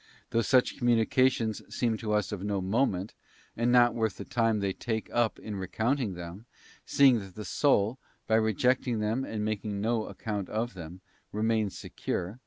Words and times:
Though 0.31 0.41
such 0.41 0.77
communications 0.79 1.61
seem 1.71 1.95
to 1.97 2.13
us.of 2.13 2.43
no 2.43 2.59
moment, 2.59 3.13
and 3.55 3.71
not 3.71 3.93
worth 3.93 4.17
the 4.17 4.25
time 4.25 4.59
they 4.59 4.73
take 4.73 5.11
up 5.13 5.37
in 5.37 5.57
recounting 5.57 6.15
them—seeing 6.15 7.19
that 7.19 7.35
the 7.35 7.45
soul, 7.45 7.99
by 8.25 8.33
rejecting 8.37 8.97
them 8.99 9.23
and 9.23 9.45
making 9.45 9.79
no 9.79 10.07
account 10.07 10.49
of 10.49 10.73
them, 10.73 11.01
remains 11.31 11.77
secure, 11.77 12.19
as 12.19 12.29
I 12.29 12.33
* 12.33 12.35
Gal. 12.39 12.39